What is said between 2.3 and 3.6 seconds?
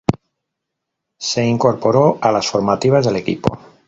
las formativas del equipo.